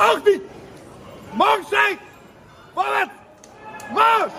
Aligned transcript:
Ook 0.00 0.20
niet. 0.24 0.42
zijn! 1.70 1.98
Van 2.74 2.84
het! 2.86 3.08
Mars! 3.92 4.32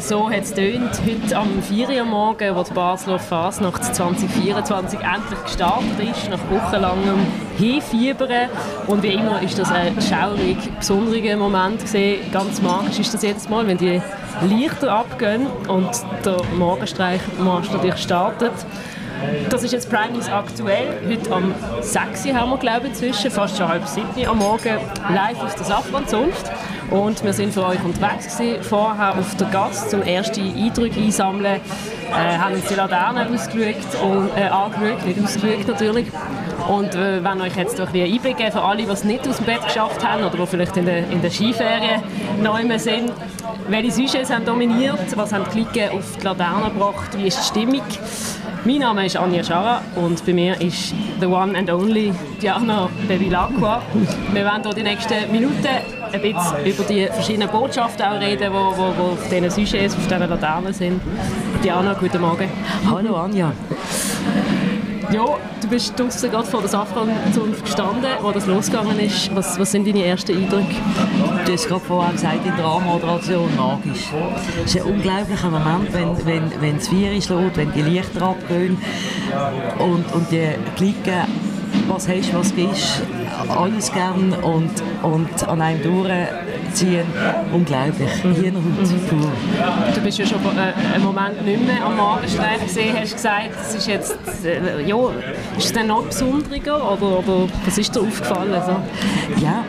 So 0.00 0.28
hat 0.30 0.42
es 0.42 0.52
tönt 0.52 1.00
heute 1.06 1.36
am 1.36 1.62
4 1.62 1.88
Uhr 1.88 2.04
morgen, 2.04 2.54
wo 2.54 2.62
die 2.62 2.72
Basler 2.74 3.18
Fasnacht 3.18 3.82
2024 3.82 5.00
endlich 5.00 5.42
gestartet 5.44 6.00
ist, 6.00 6.28
nach 6.28 6.40
wochenlangem 6.50 7.26
Hinfiebern. 7.56 8.50
Und 8.88 9.02
wie 9.02 9.14
immer 9.14 9.40
ist 9.40 9.58
das 9.58 9.70
ein 9.72 9.96
schaurig 10.02 10.58
besonderer 10.78 11.36
Moment 11.36 11.80
gewesen. 11.86 12.30
Ganz 12.30 12.60
magisch 12.60 12.98
ist 12.98 13.14
das 13.14 13.22
jedes 13.22 13.48
Mal, 13.48 13.66
wenn 13.66 13.78
die 13.78 14.02
Lichter 14.42 14.92
abgehen 14.92 15.46
und 15.68 15.88
der 16.24 16.42
Morgenstreichmarsch 16.58 17.70
natürlich 17.70 17.96
startet. 17.96 18.52
Das 19.48 19.62
ist 19.62 19.72
jetzt 19.72 19.90
Prime 19.90 20.12
News 20.12 20.28
aktuell. 20.28 20.88
Heute 21.08 21.32
am 21.32 21.54
6 21.80 22.26
Uhr 22.26 22.34
haben 22.34 22.50
wir, 22.50 22.58
glaube 22.58 22.82
ich, 22.82 22.88
inzwischen, 22.88 23.30
fast 23.30 23.56
schon 23.56 23.66
halb 23.66 23.86
7 23.86 24.06
am 24.26 24.38
Morgen, 24.38 24.76
live 25.08 25.42
aus 25.42 25.54
der 25.54 25.64
Safran-Zunft. 25.64 26.50
Und 26.90 27.24
wir 27.24 27.32
sind 27.32 27.52
für 27.52 27.66
euch 27.66 27.82
unterwegs 27.82 28.36
gewesen, 28.36 28.62
vorher 28.62 29.18
auf 29.18 29.36
der 29.36 29.48
Gast 29.48 29.90
zum 29.90 30.02
ersten 30.02 30.40
Eindruck 30.40 30.96
einsammeln. 30.96 31.60
Äh, 32.10 32.38
haben 32.38 32.54
uns 32.54 32.64
die 32.66 32.74
Laternen 32.74 33.34
ausgeschaut 33.34 34.02
und, 34.02 34.30
äh, 34.36 34.44
angeschaut, 34.44 35.04
nicht 35.04 35.20
ausgeschaut 35.22 35.66
natürlich. 35.66 36.06
Und 36.68 36.94
äh, 36.94 37.22
wenn 37.22 37.40
euch 37.40 37.56
jetzt 37.56 37.80
ein 37.80 37.88
Einblick 37.88 38.36
geben 38.36 38.52
für 38.52 38.62
alle, 38.62 38.84
die 38.84 38.90
es 38.90 39.02
nicht 39.02 39.26
aus 39.28 39.38
dem 39.38 39.46
Bett 39.46 39.64
geschafft 39.64 40.06
haben 40.06 40.22
oder 40.24 40.36
die 40.36 40.46
vielleicht 40.46 40.76
in 40.76 40.86
der, 40.86 40.98
in 41.10 41.20
der 41.20 41.30
Skiferien 41.30 42.02
neu 42.40 42.78
sind, 42.78 43.12
welche 43.68 43.90
Sujets 43.90 44.30
haben 44.30 44.44
dominiert, 44.44 45.16
was 45.16 45.32
haben 45.32 45.44
die 45.52 45.64
Klicken 45.64 45.98
auf 45.98 46.16
die 46.18 46.24
Laternen 46.24 46.72
gebracht, 46.72 47.18
wie 47.18 47.26
ist 47.26 47.40
die 47.40 47.44
Stimmung. 47.44 47.82
Mein 48.64 48.78
Name 48.78 49.06
ist 49.06 49.16
Anja 49.16 49.44
Schara 49.44 49.80
und 49.96 50.24
bei 50.26 50.32
mir 50.32 50.60
ist 50.60 50.94
the 51.20 51.26
one 51.26 51.56
and 51.56 51.70
only 51.70 52.12
Diana 52.40 52.88
Bevilacqua. 53.06 53.82
Wir 54.32 54.44
werden 54.44 54.62
hier 54.64 54.74
die 54.74 54.82
nächsten 54.82 55.30
Minuten 55.30 55.68
ein 56.16 56.34
bisschen 56.34 56.66
über 56.66 56.84
die 56.84 57.06
verschiedenen 57.06 57.48
Botschaften 57.48 58.06
auch 58.06 58.20
reden, 58.20 58.50
die 58.50 58.52
wo, 58.52 58.76
wo, 58.76 58.92
wo 58.96 59.12
auf 59.12 59.28
diesen 59.28 59.50
Sujets, 59.50 59.94
auf 59.94 60.06
diesen 60.06 60.28
Laternen 60.28 60.72
sind. 60.72 61.00
Diana, 61.62 61.94
guten 61.94 62.20
Morgen. 62.20 62.48
Hallo 62.90 63.16
Anja. 63.16 63.52
Ja, 65.12 65.24
du 65.60 65.68
bist 65.68 65.98
draußen 65.98 66.30
gerade 66.30 66.46
vor 66.46 66.60
der 66.60 66.68
Safran-Zunft 66.68 67.64
gestanden, 67.64 68.10
wo 68.22 68.32
das 68.32 68.46
losgegangen 68.46 68.98
ist. 68.98 69.34
Was, 69.36 69.58
was 69.58 69.70
sind 69.70 69.86
deine 69.86 70.04
ersten 70.04 70.36
Eindrücke? 70.36 70.74
Du 71.44 71.52
hast 71.52 71.68
gerade 71.68 71.80
vorher 71.80 72.12
gesagt, 72.12 72.44
in 72.44 72.56
der 72.56 72.64
Anmoderation 72.64 73.48
magisch. 73.56 74.10
Es 74.64 74.74
ist 74.74 74.84
ein 74.84 74.92
unglaublicher 74.92 75.48
Moment, 75.48 75.92
wenn, 75.92 76.26
wenn, 76.26 76.60
wenn 76.60 76.76
das 76.78 76.88
Feuer 76.88 77.20
schlägt, 77.20 77.56
wenn 77.56 77.72
die 77.72 77.82
Lichter 77.82 78.22
abgehen 78.22 78.78
und, 79.78 80.12
und 80.12 80.30
die 80.32 80.48
Klicken, 80.74 81.22
was 81.86 82.08
hast, 82.08 82.34
was 82.34 82.50
bist, 82.50 83.02
alles 83.50 83.92
gern 83.92 84.32
und, 84.32 84.70
und 85.02 85.48
an 85.48 85.60
einem 85.60 85.82
durchziehen. 85.82 87.06
Unglaublich. 87.52 88.24
Mhm. 88.24 88.34
Hirnhaut 88.34 89.08
pur. 89.08 89.32
Du 89.94 90.00
bist 90.00 90.18
ja 90.18 90.26
schon 90.26 90.40
äh, 90.56 90.94
einen 90.94 91.04
Moment 91.04 91.44
nicht 91.44 91.66
mehr 91.66 91.84
am 91.84 91.96
Morgenstreich 91.96 92.64
gesehen, 92.64 92.96
hast 92.98 93.14
gesagt, 93.14 93.50
es 93.60 93.74
ist 93.74 93.86
jetzt, 93.88 94.18
äh, 94.44 94.82
ja, 94.86 94.96
ist 95.56 95.66
es 95.66 95.72
dann 95.72 95.88
noch 95.88 96.04
besonderer 96.04 96.92
oder, 96.92 97.18
oder 97.18 97.48
was 97.64 97.78
ist 97.78 97.94
dir 97.94 98.00
aufgefallen? 98.00 98.52
Also? 98.52 98.76
Ja, 99.40 99.64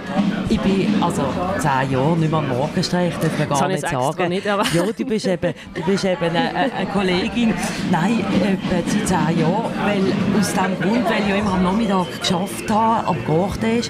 ich 0.50 0.59
bin 0.59 1.02
also 1.03 1.23
zehn 1.59 1.92
Jahre 1.92 2.17
nicht 2.17 2.31
mehr 2.31 2.40
am 2.40 2.48
Morgenstreich, 2.50 3.14
darf 3.20 3.38
man 3.38 3.50
Das 3.50 3.59
gar 3.59 3.67
nicht 3.67 3.88
sagen. 3.90 4.30
nicht, 4.30 4.48
aber- 4.48 4.64
ja, 4.73 4.84
du 4.84 5.06
bist 5.06 5.26
eben, 5.28 5.53
du 5.73 5.81
bist 5.84 6.06
eben 6.06 6.23
eine, 6.23 6.72
eine 6.74 6.85
Kollegin, 6.91 7.53
nein, 7.91 8.19
etwa 8.19 8.90
seit 8.90 9.07
zehn 9.07 9.40
Jahren, 9.40 9.72
weil 9.86 10.40
aus 10.40 10.53
dem 10.53 10.81
Grund, 10.81 11.06
weil 11.09 11.22
ich 11.24 11.30
ja 11.30 11.36
immer 11.36 11.53
am 11.53 11.63
Nachmittag 11.63 12.19
geschafft 12.19 12.69
habe, 12.69 13.07
am 13.07 13.18
Garten 13.25 13.81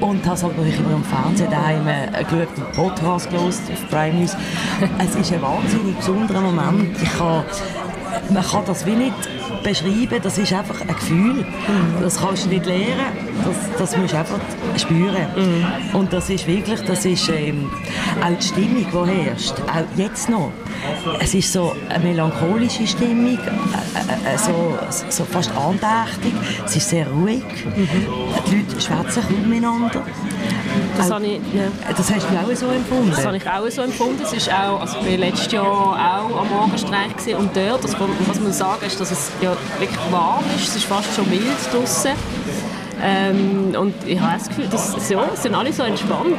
und 0.00 0.26
habe 0.26 0.40
halt 0.42 0.56
natürlich 0.56 0.78
immer 0.78 0.94
am 0.94 1.04
Fernsehen 1.04 1.50
daheim 1.50 1.86
äh, 1.88 2.22
geschaut 2.24 2.48
und 2.56 2.72
Podcast 2.72 3.30
gehört 3.30 3.46
auf 3.46 3.90
Prime 3.90 4.14
News. 4.18 4.36
Es 4.98 5.14
ist 5.14 5.32
ein 5.32 5.42
wahnsinnig 5.42 5.96
besonderer 5.96 6.40
Moment. 6.40 6.96
Ich 7.02 7.18
kann, 7.18 7.44
man 8.30 8.42
kann 8.44 8.62
das 8.66 8.86
wie 8.86 8.92
nicht 8.96 9.14
beschreiben, 9.66 10.20
das 10.22 10.38
ist 10.38 10.52
einfach 10.52 10.80
ein 10.80 10.86
Gefühl. 10.86 11.44
Das 12.00 12.20
kannst 12.20 12.44
du 12.44 12.50
nicht 12.50 12.66
lernen, 12.66 13.06
das, 13.44 13.78
das 13.78 13.96
musst 13.96 14.12
du 14.12 14.18
einfach 14.18 14.40
spüren. 14.76 15.26
Und 15.92 16.12
das 16.12 16.30
ist 16.30 16.46
wirklich, 16.46 16.80
das 16.82 17.04
ist 17.04 17.28
ähm, 17.28 17.70
auch 18.22 18.38
die 18.38 18.46
Stimmung, 18.46 18.86
die 18.86 19.10
herrscht, 19.10 19.54
auch 19.62 19.98
jetzt 19.98 20.28
noch. 20.28 20.52
Es 21.20 21.34
ist 21.34 21.52
so 21.52 21.74
eine 21.88 22.04
melancholische 22.04 22.86
Stimmung, 22.86 23.38
äh, 23.38 24.34
äh, 24.34 24.38
so, 24.38 24.78
so 25.08 25.24
fast 25.24 25.50
andächtig. 25.56 26.32
Es 26.64 26.76
ist 26.76 26.88
sehr 26.88 27.08
ruhig. 27.08 27.42
Die 28.46 28.56
Leute 28.56 28.80
schwätzen 28.80 29.22
kaum 29.22 29.48
miteinander. 29.48 30.02
Das, 30.96 31.10
Auch- 31.10 31.14
habe 31.16 31.26
ich, 31.26 31.32
ja. 31.54 31.68
Das 31.96 32.10
hast 32.10 32.26
du 32.30 32.36
auch 32.36 32.56
so 32.56 32.66
empfunden? 32.68 33.10
das 33.10 33.26
habe 33.26 33.36
ich 33.36 33.48
auch 33.48 33.68
so 33.70 33.82
empfunden. 33.82 34.22
Es 34.22 34.32
ist 34.32 34.50
auch, 34.52 34.80
also 34.80 34.96
ich 35.00 35.10
war 35.10 35.16
letztes 35.18 35.52
Jahr 35.52 35.64
auch 35.64 36.40
am 36.40 36.48
Morgenstreich 36.48 37.36
und 37.38 37.56
dort, 37.56 37.82
also, 37.82 37.96
was 38.26 38.40
man 38.40 38.52
sagen 38.52 38.86
ist, 38.86 39.00
dass 39.00 39.10
es 39.10 39.30
ja 39.40 39.56
wirklich 39.78 39.98
warm 40.10 40.44
ist, 40.56 40.68
es 40.68 40.76
ist 40.76 40.84
fast 40.84 41.14
schon 41.14 41.30
wild 41.30 41.42
draußen. 41.72 42.12
Ähm, 43.02 43.74
und 43.78 43.94
ich 44.06 44.18
habe 44.18 44.38
das 44.38 44.48
Gefühl, 44.48 44.66
dass, 44.70 44.96
es 44.96 45.08
sind 45.42 45.54
alle 45.54 45.70
so 45.72 45.82
entspannt. 45.82 46.38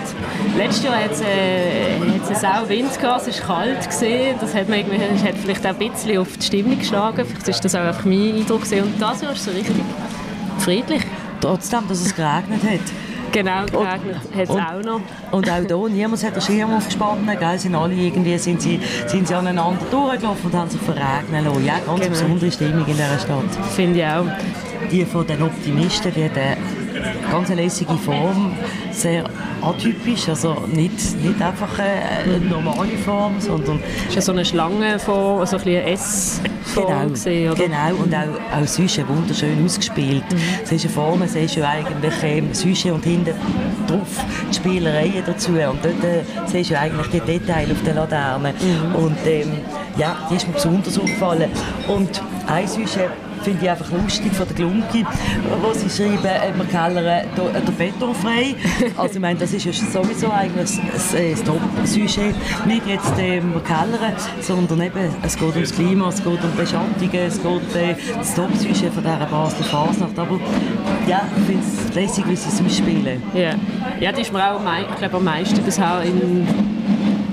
Letztes 0.58 0.86
Jahr 0.86 0.96
hat 1.04 1.12
es 1.12 1.22
äh, 1.22 1.96
einen 1.96 2.22
sau 2.34 2.68
Wind 2.68 3.00
gehabt, 3.00 3.28
es 3.28 3.40
war 3.48 3.58
kalt. 3.58 3.88
Gewesen. 3.88 4.38
Das 4.42 4.56
hat, 4.56 4.68
man 4.68 4.80
irgendwie, 4.80 4.98
hat 4.98 5.36
vielleicht 5.38 5.66
auch 5.68 5.80
ein 5.80 5.92
bisschen 5.92 6.18
auf 6.18 6.36
die 6.36 6.46
Stimmung 6.46 6.80
geschlagen. 6.80 7.26
Vielleicht 7.26 7.48
ist 7.48 7.64
das 7.64 7.76
auch 7.76 7.82
einfach 7.82 8.06
mein 8.06 8.38
Eindruck. 8.38 8.64
Gewesen. 8.64 8.86
Und 8.86 9.00
das 9.00 9.22
Jahr 9.22 9.34
ist 9.34 9.44
so 9.46 9.52
richtig 9.52 9.76
friedlich. 10.58 11.04
Trotzdem, 11.42 11.82
dass 11.88 12.02
es 12.02 12.16
geregnet 12.16 12.64
hat. 12.64 13.07
Genau, 13.38 13.66
geregnet 13.66 14.16
hat 14.36 14.44
es 14.44 14.50
auch 14.50 14.84
noch. 14.84 15.02
Und 15.30 15.48
auch 15.48 15.62
hier, 15.68 15.90
niemand 15.90 16.24
hat 16.24 16.36
den 16.36 16.42
Schirm 16.42 16.74
aufgespannt, 16.74 17.40
gell? 17.40 17.60
Sind 17.60 17.76
alle 17.76 17.94
irgendwie, 17.94 18.36
sind 18.40 18.60
sie, 18.60 18.80
sind 19.06 19.28
sie 19.28 19.36
aneinander 19.36 19.78
durchgelaufen 19.92 20.46
und 20.52 20.54
haben 20.58 20.70
sich 20.72 20.82
verregnen 20.82 21.46
lassen. 21.46 21.64
Ja, 21.64 21.76
ganz 21.86 22.00
Genau. 22.00 22.10
besondere 22.10 22.52
Stimmung 22.52 22.80
in 22.88 22.94
dieser 22.94 23.20
Stadt. 23.20 23.44
Finde 23.76 24.00
ich 24.00 24.06
auch. 24.08 24.26
Die 24.92 25.06
von 25.06 25.28
den 25.28 25.42
Optimisten, 25.42 26.14
die 26.14 26.24
eine 26.24 26.58
ganz 27.30 27.50
lässige 27.50 27.94
Form, 27.96 28.54
sehr 28.92 29.26
atypisch, 29.62 30.30
also 30.30 30.64
nicht, 30.72 31.22
nicht 31.22 31.42
einfach 31.42 31.80
eine 31.80 32.40
normale 32.40 32.98
Form, 33.04 33.40
sondern 33.40 33.80
Es 34.10 34.16
war 34.16 34.22
so 34.22 34.32
eine 34.32 34.46
Schlange 34.46 35.00
von, 35.00 35.46
so 35.46 35.58
ein 35.58 35.64
bisschen 35.64 35.82
eine 35.82 35.92
S-Form. 35.92 37.14
Genau, 37.14 37.52
oder? 37.52 37.64
genau. 37.64 38.04
und 38.04 38.14
auch, 38.14 38.62
auch 38.62 38.68
sonst 38.68 39.08
wunderschön 39.08 39.64
ausgespielt. 39.64 40.24
Es 40.64 40.72
ist 40.72 40.86
eine 40.86 40.94
Form, 40.94 41.22
es 41.22 41.36
ist 41.36 41.56
ja 41.56 41.70
eigentlich 41.70 42.14
ähm, 42.24 42.50
sonst 42.54 42.86
und 42.86 43.04
hinten 43.04 43.34
drauf 43.88 44.08
die 44.50 44.56
Spielereien 44.56 45.24
dazu 45.26 45.52
und 45.52 45.84
dort 45.84 46.04
äh, 46.04 46.24
siehst 46.46 46.72
du 46.72 46.80
eigentlich 46.80 47.08
die 47.08 47.20
Details 47.20 47.72
auf 47.72 47.84
den 47.84 47.96
Laternen 47.96 48.54
und 48.94 49.18
ähm, 49.26 49.52
ja, 49.98 50.16
die 50.30 50.36
ist 50.36 50.48
mir 50.48 50.54
besonders 50.54 50.98
aufgefallen 50.98 51.50
und 51.88 52.22
ein 52.48 52.68
sonst 52.68 53.00
finde 53.48 53.64
ich 53.64 53.70
einfach 53.70 53.90
lustig 53.92 54.34
von 54.34 54.46
der 54.46 54.56
Glunki, 54.58 55.06
wo 55.62 55.72
sie 55.72 55.90
schreiben, 55.90 56.26
äh, 56.26 56.52
wir 56.54 56.66
kellern 56.66 57.26
da- 57.36 57.60
der 57.60 57.72
Beton 57.72 58.14
frei. 58.14 58.56
Also 58.98 59.16
ich 59.16 59.20
meine, 59.22 59.40
das 59.40 59.54
ist 59.54 59.64
ja 59.66 59.72
sowieso 59.72 60.30
eigentlich 60.32 60.80
das, 60.92 61.14
äh, 61.14 61.32
das 61.32 61.44
Top-Sujet. 61.44 62.36
Nicht 62.66 62.86
jetzt 62.88 63.18
äh, 63.18 63.42
wir 63.42 63.62
kellern, 63.64 64.14
sondern 64.42 64.82
eben, 64.82 65.16
es 65.24 65.38
geht 65.38 65.56
ums 65.56 65.74
Klima, 65.74 66.10
es 66.10 66.18
geht 66.18 66.44
um 66.44 66.56
Beschattungen, 66.58 67.12
es 67.14 67.42
geht 67.42 67.76
äh, 67.76 67.96
das 68.18 68.36
Top-Sujet 68.36 68.94
von 68.94 69.04
dieser 69.04 69.26
Basler 69.32 69.66
Fasnacht. 69.66 70.20
Aber 70.20 70.40
ja, 71.08 71.22
ich 71.38 71.44
finde 71.46 71.64
es 71.66 71.96
lässig, 71.96 72.26
wie 72.28 72.36
sie 72.36 72.50
es 72.50 72.62
ausspielen. 72.62 73.24
Ja. 73.34 73.52
ja, 74.02 74.12
die 74.12 74.22
ist 74.24 74.34
mir 74.34 74.44
auch 74.52 74.60
ich 74.92 74.96
glaube, 74.98 75.18
am 75.18 75.24
meisten 75.24 75.62
bisher 75.64 76.02
in, 76.04 76.46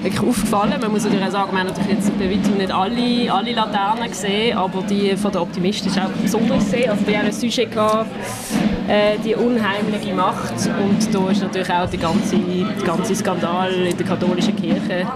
wirklich 0.04 0.22
aufgefallen. 0.22 0.74
Man 0.80 0.92
muss 0.92 1.04
natürlich 1.04 1.30
sagen, 1.30 1.52
wir 1.52 1.60
haben 1.60 1.68
natürlich 1.68 1.90
jetzt 1.90 2.18
bei 2.18 2.30
weitem 2.30 2.58
nicht 2.58 2.70
alle, 2.70 3.32
alle 3.32 3.52
Laternen 3.52 4.08
gesehen, 4.08 4.56
aber 4.56 4.82
die 4.82 5.16
von 5.16 5.32
den 5.32 5.40
Optimisten 5.40 5.88
ist 5.88 5.98
auch 5.98 6.10
besonders 6.22 6.64
gesehen. 6.64 6.90
Also 6.90 7.04
die 7.04 7.16
haben 7.16 7.26
ein 7.26 7.32
Sujet 7.32 7.72
gehabt, 7.72 8.10
äh, 8.88 9.18
die 9.24 9.34
unheimliche 9.34 10.14
Macht 10.14 10.54
und 10.66 11.14
da 11.14 11.30
ist 11.30 11.42
natürlich 11.42 11.70
auch 11.70 11.88
der 11.88 12.00
ganze, 12.00 12.36
der 12.36 12.86
ganze 12.86 13.14
Skandal 13.14 13.72
in 13.72 13.96
der 13.96 14.06
katholischen 14.06 14.56
Kirche 14.56 15.06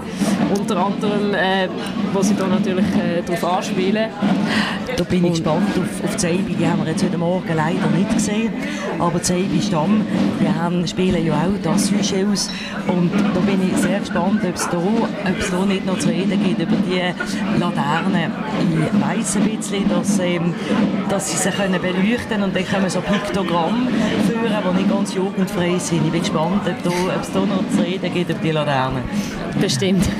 unter 0.58 0.86
anderem, 0.86 1.34
äh, 1.34 1.68
wo 2.12 2.22
sie 2.22 2.34
da 2.34 2.46
natürlich 2.46 2.86
äh, 2.96 3.22
darauf 3.24 3.58
anspielen. 3.58 4.08
Da 4.96 5.04
bin 5.04 5.24
ich 5.26 5.32
gespannt 5.32 5.68
auf, 5.76 6.04
auf 6.04 6.14
die 6.16 6.20
Seibi, 6.20 6.54
die 6.54 6.66
haben 6.66 6.82
wir 6.82 6.90
jetzt 6.90 7.04
heute 7.04 7.18
Morgen 7.18 7.46
leider 7.54 7.86
nicht 7.94 8.12
gesehen. 8.14 8.52
Aber 8.98 9.18
die 9.18 9.24
Seibi 9.26 9.60
Stamm, 9.60 10.00
die 10.40 10.48
haben, 10.48 10.86
spielen 10.86 11.24
ja 11.24 11.34
auch 11.34 11.62
das 11.62 11.88
Sujet 11.88 12.26
aus. 12.26 12.50
Und 12.88 13.12
da 13.12 13.40
bin 13.40 13.70
ich 13.70 13.76
sehr 13.76 14.00
gespannt, 14.00 14.40
ob 14.44 14.54
es 14.54 14.68
da, 14.70 14.78
da 14.78 15.66
nicht 15.66 15.86
noch 15.86 15.98
zu 15.98 16.08
reden 16.08 16.42
gibt 16.42 16.60
über 16.60 16.76
die 16.76 17.60
Laternen. 17.60 18.32
Ich 18.70 19.00
weiss 19.00 19.36
ein 19.36 19.44
bisschen, 19.44 19.88
dass, 19.88 20.18
ähm, 20.18 20.54
dass 21.08 21.30
sie 21.30 21.36
sie 21.36 21.50
können 21.50 21.80
beleuchten 21.80 22.42
und 22.42 22.56
dann 22.56 22.66
kommen 22.66 22.88
so 22.88 23.00
Piktogramme 23.00 23.57
Programm 23.58 23.88
führen, 24.26 24.62
die 24.70 24.76
nicht 24.78 24.90
ganz 24.90 25.14
jugendfrei 25.14 25.78
sind. 25.78 26.04
Ich 26.06 26.12
bin 26.12 26.20
gespannt, 26.20 26.62
ob, 26.64 27.20
es 27.20 27.32
da 27.32 27.40
noch 27.40 27.68
zu 27.70 27.82
reden 27.82 28.12
gibt 28.12 28.30
über 28.30 28.38
die 28.38 28.50
Laterne. 28.50 29.02
Bestimmt. 29.60 30.06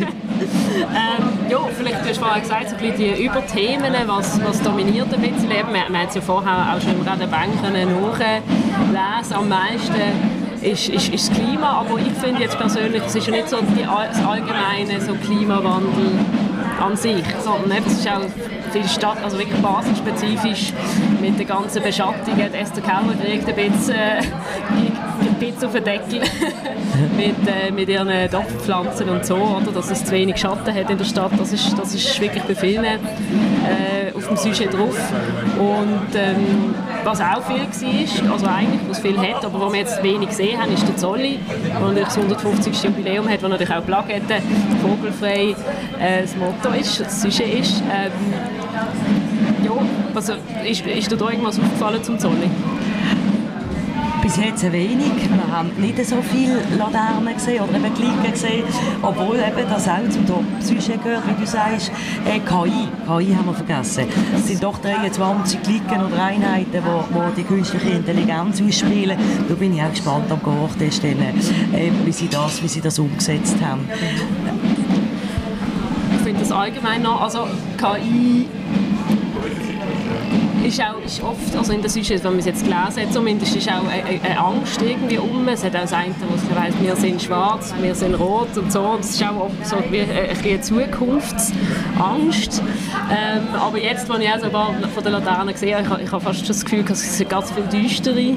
ähm, 0.00 1.50
ja, 1.50 1.58
vielleicht, 1.76 2.04
du 2.04 2.08
hast 2.08 2.18
vorhin 2.18 2.42
gesagt, 2.42 2.68
so 2.70 2.76
ein 2.76 2.80
bisschen 2.80 3.16
die 3.16 3.24
Überthemen, 3.24 3.92
was, 4.06 4.40
was 4.44 4.62
dominiert 4.62 5.12
ein 5.12 5.20
bisschen 5.20 5.48
Leben. 5.48 5.68
Wir, 5.72 5.88
wir 5.88 5.98
haben 5.98 6.08
es 6.08 6.14
ja 6.14 6.20
vorher 6.20 6.74
auch 6.74 6.80
schon 6.80 6.92
im 6.92 7.02
Radenbank 7.02 7.62
nachlesen, 7.62 9.36
am 9.36 9.48
meisten 9.48 10.44
ist, 10.62 10.88
ist, 10.88 11.08
ist 11.12 11.28
das 11.28 11.36
Klima, 11.36 11.80
aber 11.80 11.98
ich 11.98 12.12
finde 12.12 12.42
jetzt 12.42 12.56
persönlich, 12.56 13.02
es 13.04 13.14
ist 13.14 13.26
ja 13.26 13.32
nicht 13.34 13.48
so 13.48 13.58
die, 13.60 13.82
das 13.82 14.24
allgemeine 14.24 15.00
so 15.00 15.14
Klimawandel 15.14 16.18
an 16.80 16.96
sich, 16.96 17.24
sondern 17.42 17.78
es 17.86 17.92
ist 17.92 18.08
auch 18.08 18.20
viel 18.72 18.88
Stadt, 18.88 19.18
also 19.22 19.38
wirklich 19.38 19.60
basisspezifisch 19.60 20.72
mit 21.20 21.38
den 21.38 21.46
ganzen 21.46 21.82
Beschattungen. 21.82 22.50
Der 22.52 22.60
Esther 22.60 22.82
Keller 22.82 23.14
kriegt 23.22 23.48
ein 23.48 23.54
bisschen, 23.54 23.94
äh, 23.94 24.18
ein 25.20 25.34
bisschen 25.38 25.66
auf 25.66 25.72
den 25.72 25.84
Deckel 25.84 26.20
mit, 27.16 27.36
äh, 27.48 27.70
mit 27.70 27.88
ihren 27.88 28.30
Topfpflanzen 28.30 29.08
und 29.08 29.24
so, 29.24 29.36
oder? 29.36 29.72
dass 29.72 29.90
es 29.90 30.04
zu 30.04 30.12
wenig 30.12 30.36
Schatten 30.36 30.74
hat 30.74 30.90
in 30.90 30.98
der 30.98 31.04
Stadt. 31.04 31.32
Das 31.38 31.52
ist, 31.52 31.78
das 31.78 31.94
ist 31.94 32.20
wirklich 32.20 32.42
bei 32.44 32.54
vielen 32.54 32.84
äh, 32.84 32.98
auf 34.14 34.28
dem 34.28 34.36
Sujet 34.36 34.72
drauf. 34.72 34.96
Und 35.58 36.14
ähm, 36.14 36.74
was 37.04 37.20
auch 37.20 37.42
viel 37.42 37.60
war, 37.60 38.32
also 38.32 38.46
eigentlich, 38.46 38.80
was 38.88 38.98
viel 39.00 39.18
hat, 39.18 39.44
aber 39.44 39.60
was 39.60 39.72
wir 39.72 39.80
jetzt 39.80 40.02
wenig 40.02 40.28
gesehen 40.28 40.60
haben, 40.60 40.72
ist 40.72 40.86
der 40.86 40.96
Zolli, 40.96 41.38
der 41.66 41.80
natürlich 41.80 42.04
das 42.04 42.16
150. 42.16 42.84
Jubiläum 42.84 43.28
hat, 43.28 43.42
wo 43.42 43.48
natürlich 43.48 43.74
auch 43.74 43.84
Plakette 43.84 44.42
vogelfrei 44.82 45.54
äh, 46.00 46.22
das 46.22 46.36
Motto 46.36 46.70
ist, 46.78 47.00
das 47.00 47.22
Sujet 47.22 47.60
ist. 47.60 47.82
Ähm, 47.82 48.12
ja, 49.64 49.72
also 50.14 50.34
ist, 50.64 50.86
ist 50.86 51.10
dir 51.10 51.16
da 51.16 51.30
irgendwas 51.30 51.58
aufgefallen 51.58 52.02
zum 52.02 52.18
Zolli? 52.18 52.50
Bis 54.24 54.38
jetzt 54.38 54.72
wenig. 54.72 55.12
Wir 55.28 55.54
haben 55.54 55.70
nicht 55.76 56.02
so 56.06 56.16
viele 56.22 56.62
Laternen 56.78 57.34
gesehen 57.34 57.62
oder 57.62 57.76
eben 57.76 57.94
Glicken 57.94 58.32
gesehen, 58.32 58.64
obwohl 59.02 59.36
eben 59.36 59.68
das 59.68 59.86
auch 59.86 60.08
zum 60.08 60.26
Top-Sujet 60.26 61.04
gehört, 61.04 61.28
wie 61.28 61.42
du 61.42 61.46
sagst. 61.46 61.92
Äh, 62.24 62.38
KI, 62.38 62.88
KI 63.06 63.34
haben 63.34 63.44
wir 63.44 63.52
vergessen. 63.52 64.06
Es 64.34 64.46
sind 64.46 64.62
doch 64.62 64.78
23 64.78 65.62
Glicken 65.62 66.06
oder 66.06 66.24
Einheiten, 66.24 66.70
die 66.72 66.78
wo, 66.78 67.04
wo 67.10 67.24
die 67.36 67.42
künstliche 67.42 67.90
Intelligenz 67.90 68.62
ausspielen. 68.62 69.18
Da 69.46 69.54
bin 69.56 69.76
ich 69.76 69.82
auch 69.82 69.90
gespannt 69.90 70.32
am 70.32 70.42
Gehochtest, 70.42 71.04
äh, 71.04 71.14
wie, 72.06 72.12
sie 72.12 72.28
das, 72.28 72.62
wie 72.62 72.68
sie 72.68 72.80
das 72.80 72.98
umgesetzt 72.98 73.58
haben. 73.62 73.86
Ich 76.16 76.22
finde 76.22 76.40
das 76.40 76.50
allgemein 76.50 77.02
noch, 77.02 77.20
also 77.20 77.46
KI 77.76 78.46
ist 80.78 80.84
auch 80.84 81.04
ist 81.04 81.22
oft, 81.22 81.56
also 81.56 81.72
in 81.72 81.82
der 81.82 81.90
Sujets, 81.90 82.24
wenn 82.24 82.32
man 82.32 82.40
es 82.40 82.46
jetzt 82.46 82.64
gelesen 82.64 83.02
hat, 83.02 83.12
zumindest 83.12 83.54
ist 83.54 83.68
auch 83.68 83.86
eine, 83.86 84.20
eine 84.20 84.38
Angst 84.38 84.82
irgendwie 84.82 85.18
um. 85.18 85.46
Es 85.46 85.62
hat 85.62 85.76
auch 85.76 85.82
das 85.82 85.92
eine, 85.92 86.14
wo 86.20 86.56
weiss, 86.56 86.74
wir 86.80 86.96
sind 86.96 87.22
schwarz, 87.22 87.72
wir 87.80 87.94
sind 87.94 88.14
rot 88.14 88.56
und 88.56 88.72
so. 88.72 88.80
Und 88.80 89.00
es 89.00 89.10
ist 89.10 89.22
auch 89.22 89.42
oft 89.42 89.66
so 89.66 89.76
wie 89.90 90.00
eine 90.00 90.60
Zukunftsangst. 90.60 92.62
Ähm, 93.10 93.54
aber 93.54 93.78
jetzt, 93.78 94.10
als 94.10 94.20
ich 94.20 94.28
auch 94.28 94.38
so 94.38 94.46
ein 94.46 94.52
paar 94.52 94.74
von 94.92 95.04
den 95.04 95.12
Laternen 95.12 95.54
gesehen 95.54 95.88
habe, 95.88 96.00
ich, 96.00 96.06
ich 96.06 96.12
habe 96.12 96.24
fast 96.24 96.48
das 96.48 96.64
Gefühl, 96.64 96.82
dass 96.82 97.20
es 97.20 97.28
ganz 97.28 97.52
viel 97.52 97.64
düstere 97.64 98.36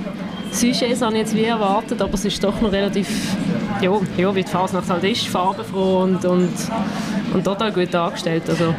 Sujets 0.51 1.01
habe 1.01 1.13
ich 1.13 1.19
jetzt 1.19 1.36
wie 1.36 1.45
erwartet, 1.45 2.01
aber 2.01 2.13
es 2.13 2.25
ist 2.25 2.44
doch 2.44 2.62
noch 2.62 2.72
relativ, 2.72 3.36
ja, 3.81 3.92
ja 4.16 4.36
wie 4.36 4.44
die 4.44 4.50
Fasnacht 4.50 4.89
halt 4.89 5.04
ist, 5.04 5.28
farbenfroh 5.28 6.04
und, 6.04 6.24
und, 6.24 6.54
und 7.34 7.44
total 7.44 7.72
gut 7.72 7.94
dargestellt. 7.94 8.44
Also 8.48 8.74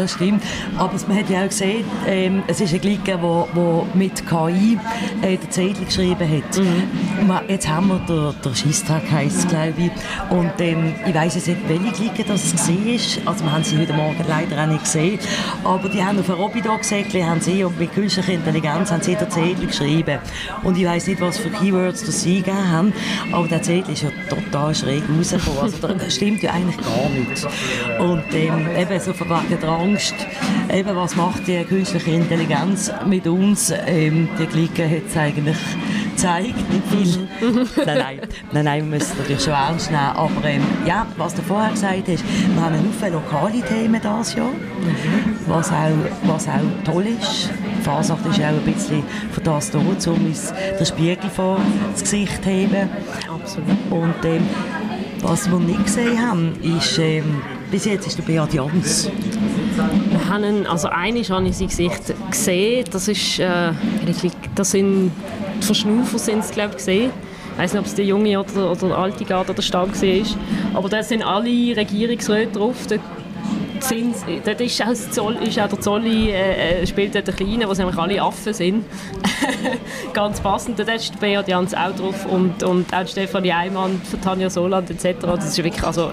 das 0.00 0.12
stimmt. 0.12 0.42
Aber 0.78 0.94
man 1.08 1.18
hat 1.18 1.30
ja 1.30 1.42
auch 1.42 1.48
gesehen, 1.48 1.84
ähm, 2.06 2.42
es 2.46 2.60
ist 2.60 2.72
ein 2.72 2.80
Glicker, 2.80 3.18
der 3.18 3.86
mit 3.94 4.26
KI 4.26 4.78
äh, 5.22 5.36
den 5.36 5.50
Zettel 5.50 5.84
geschrieben 5.84 6.28
hat. 6.28 6.58
Mhm. 6.58 7.40
Jetzt 7.48 7.68
haben 7.68 7.88
wir 7.88 7.98
den, 8.00 8.34
den 8.42 8.54
Schießtag, 8.54 9.02
heisst 9.10 9.48
glaube 9.48 9.74
ich. 9.76 9.90
Und 10.30 10.52
ähm, 10.58 10.94
ich 11.06 11.14
weiss 11.14 11.34
jetzt 11.34 11.48
nicht, 11.48 11.68
welche 11.68 11.92
Glicker 11.92 12.24
das 12.32 12.54
war. 12.54 13.32
Also 13.32 13.44
wir 13.44 13.52
haben 13.52 13.64
sie 13.64 13.78
heute 13.78 13.92
Morgen 13.92 14.24
leider 14.28 14.62
auch 14.62 14.66
nicht 14.66 14.84
gesehen. 14.84 15.18
Aber 15.64 15.88
die 15.88 16.02
haben 16.02 16.18
auf 16.18 16.28
ein 16.30 16.36
Robido 16.36 16.76
gesagt, 16.76 17.14
haben 17.14 17.40
sie 17.40 17.64
und 17.64 17.78
mit 17.78 17.92
künstlicher 17.92 18.32
Intelligenz 18.32 18.90
haben 18.90 19.02
sie 19.02 19.14
den 19.14 19.30
Zettel 19.30 19.66
geschrieben. 19.66 20.18
Und 20.62 20.78
ich 20.78 20.86
weiss 20.86 21.06
nicht, 21.06 21.20
was 21.20 21.38
für 21.38 21.50
Keywords 21.50 22.04
das 22.04 22.22
sie 22.22 22.38
gegeben 22.38 22.70
haben. 22.70 22.92
Aber 23.32 23.46
der 23.48 23.62
Zettel 23.62 23.92
ist 23.92 24.02
ja 24.02 24.10
total 24.28 24.74
schräg 24.74 25.02
rausgekommen. 25.16 25.60
Also 25.60 25.88
das 25.88 26.14
stimmt 26.14 26.42
ja 26.42 26.52
eigentlich 26.52 26.76
gar 26.78 27.08
nicht. 27.10 27.46
Und 28.00 28.34
ähm, 28.34 28.66
eben 28.76 29.00
so 29.00 29.12
von 29.12 29.28
wegen 29.28 29.60
Angst, 29.90 30.14
eben, 30.72 30.94
was 30.94 31.16
macht 31.16 31.48
die 31.48 31.64
künstliche 31.64 32.12
Intelligenz 32.12 32.92
mit 33.06 33.26
uns? 33.26 33.72
Ähm, 33.86 34.28
die 34.38 34.46
Glicke 34.46 34.88
hat 34.88 35.02
es 35.08 35.16
eigentlich 35.16 35.56
gezeigt, 36.10 36.54
nicht 36.70 36.86
viel. 36.88 37.28
nein, 37.86 37.98
nein, 37.98 38.20
nein, 38.52 38.64
nein, 38.64 38.84
wir 38.84 38.98
müssen 38.98 39.18
natürlich 39.18 39.42
schon 39.42 39.52
ernst 39.52 39.90
nehmen. 39.90 40.02
Aber 40.02 40.44
ähm, 40.44 40.62
ja, 40.86 41.06
was 41.16 41.34
du 41.34 41.42
vorher 41.42 41.72
gesagt 41.72 42.08
hast, 42.08 42.24
wir 42.24 42.62
haben 42.62 42.74
viele 43.00 43.10
lokale 43.12 43.62
Themen 43.62 44.00
dieses 44.00 44.34
Jahr, 44.36 44.52
was 45.48 45.72
auch, 45.72 45.90
was 46.24 46.46
auch 46.46 46.84
toll 46.84 47.06
ist. 47.06 47.50
Fasnacht 47.82 48.24
ist 48.26 48.38
auch 48.38 48.44
ein 48.44 48.60
bisschen 48.60 49.02
von 49.32 49.42
das 49.42 49.70
da, 49.72 49.78
um 49.78 49.88
uns 49.88 50.04
den 50.04 50.86
Spiegel 50.86 51.30
vor 51.30 51.60
das 51.92 52.02
Gesicht 52.02 52.44
zu 52.44 52.50
heben. 52.50 52.88
Absolut. 53.28 53.76
Und 53.90 54.24
ähm, 54.24 54.46
was 55.22 55.50
wir 55.50 55.58
nicht 55.58 55.84
gesehen 55.84 56.20
haben, 56.20 56.52
ist, 56.62 56.98
ähm, 56.98 57.42
bis 57.70 57.84
jetzt 57.86 58.06
ist 58.06 58.18
der 58.18 58.22
Beat 58.22 58.54
Jans. 58.54 59.10
Wir 59.76 60.28
haben, 60.28 60.66
also 60.66 60.88
eine 60.88 61.22
habe 61.22 61.48
ich 61.48 61.56
sein 61.56 61.68
Gesicht 61.68 62.14
gesehen, 62.30 62.84
das 62.90 63.08
ist, 63.08 63.38
äh, 63.38 63.72
das 64.54 64.70
sind 64.70 65.12
die 65.60 65.66
Verschnaufer 65.66 66.18
sind 66.18 66.40
es, 66.40 66.50
glaube 66.50 66.70
ich, 66.70 66.76
gesehen. 66.78 67.10
Ich 67.52 67.58
weiß 67.58 67.72
nicht, 67.72 67.80
ob 67.80 67.86
es 67.86 67.94
der 67.94 68.04
junge 68.04 68.40
oder, 68.40 68.70
oder 68.70 68.88
der 68.88 68.98
alte 68.98 69.24
Garde 69.24 69.52
oder 69.52 69.62
Stamm 69.62 69.92
war. 69.92 70.26
Aber 70.74 70.88
da 70.88 71.02
sind 71.02 71.22
alle 71.22 71.76
Regierungsräte 71.76 72.58
drauf. 72.58 72.86
Dort, 72.88 73.00
sind, 73.80 74.14
dort 74.44 74.60
ist 74.60 74.80
auch, 74.82 74.94
Zoll, 74.94 75.36
ist 75.36 75.58
auch 75.58 75.68
der 75.68 75.80
Zolli, 75.80 76.30
äh, 76.30 76.82
äh 76.82 76.86
spielt 76.86 77.14
dort 77.14 77.26
der 77.26 77.34
Kleine, 77.34 77.68
wo 77.68 77.72
nämlich 77.72 77.96
alle 77.96 78.22
Affen 78.22 78.54
sind. 78.54 78.84
Ganz 80.14 80.40
passend. 80.40 80.78
Dort 80.78 80.88
ist 80.88 81.18
Beat 81.20 81.48
Jans 81.48 81.74
auch 81.74 81.94
drauf 81.94 82.26
und, 82.26 82.62
und 82.62 82.94
auch 82.94 83.06
Stefanie 83.06 83.52
Eimann, 83.52 84.00
Tanja 84.22 84.48
Soland 84.48 84.90
etc. 84.90 85.20
Das 85.22 85.46
ist 85.46 85.62
wirklich, 85.62 85.84
also 85.84 86.12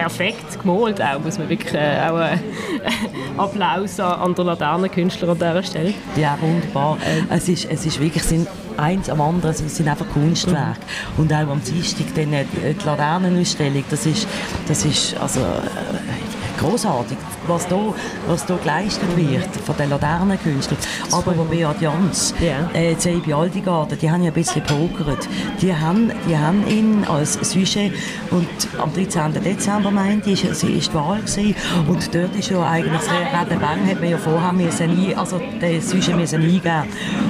perfekt 0.00 0.60
gemalt 0.60 1.00
auch, 1.02 1.20
muss 1.20 1.38
man 1.38 1.48
wirklich 1.48 1.74
äh, 1.74 2.00
auch 2.08 2.18
äh, 2.18 2.38
Applaus 3.36 4.00
an 4.00 4.34
der 4.34 4.44
Laternenkünstler 4.44 5.28
an 5.28 5.38
dieser 5.38 5.62
Stelle. 5.62 5.94
Ja, 6.16 6.38
wunderbar. 6.40 6.96
Es 7.28 7.48
ist, 7.48 7.66
es 7.70 7.84
ist 7.84 8.00
wirklich, 8.00 8.22
sind 8.22 8.48
eins 8.76 9.10
am 9.10 9.20
anderen, 9.20 9.50
es 9.50 9.76
sind 9.76 9.88
einfach 9.88 10.08
Kunstwerke. 10.08 10.80
Mhm. 11.16 11.22
Und 11.22 11.32
auch 11.32 11.48
am 11.48 11.62
Dienstag 11.62 12.06
dann 12.14 12.32
äh, 12.32 12.44
die 12.62 12.86
Laternenausstellung, 12.86 13.84
das 13.90 14.06
ist, 14.06 14.26
das 14.66 14.84
ist 14.84 15.16
also, 15.20 15.40
äh, 15.40 16.60
großartig 16.60 17.18
was 17.50 17.66
da, 17.66 17.94
was 18.28 18.46
da 18.46 18.56
geleistet 18.56 19.16
wird 19.16 19.48
von 19.66 19.76
den 19.76 19.90
Laternenkünstlern. 19.90 20.78
Aber 21.12 21.36
wo 21.36 21.44
Beat 21.44 21.80
Jans, 21.80 22.32
yeah. 22.40 22.70
äh, 22.72 22.96
Zeibi 22.96 23.32
Aldigarden, 23.34 23.98
die 23.98 24.10
haben 24.10 24.22
ja 24.22 24.30
ein 24.30 24.34
bisschen 24.34 24.62
pokert. 24.62 25.28
Die 25.60 25.74
haben, 25.74 26.12
die 26.28 26.38
haben 26.38 26.66
ihn 26.68 27.04
als 27.04 27.34
Sujet 27.42 27.92
und 28.30 28.48
am 28.80 28.92
13. 28.94 29.32
Dezember 29.44 29.90
meinte 29.90 30.30
ich, 30.30 30.46
sie 30.52 30.74
ist 30.74 30.90
die 30.90 30.94
Wahl 30.94 31.18
gewesen. 31.18 31.54
und 31.88 32.14
dort 32.14 32.36
ist 32.36 32.50
ja 32.50 32.62
eigentlich 32.62 33.00
das 33.00 33.10
Redenbang 33.10 33.86
hat 33.86 34.00
man 34.00 34.10
ja 34.10 34.18
vorher 34.18 34.52
müssen 34.52 34.94
nie, 34.94 35.14
also 35.14 35.40
den 35.60 35.80
Sujet 35.82 36.16
müssen 36.16 36.42
eingeben. 36.42 36.84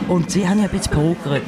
Und 0.09 0.31
sie 0.31 0.47
haben 0.47 0.59
ja 0.59 0.65
ein 0.65 0.71
bisschen 0.71 0.93
pokert. 0.93 1.43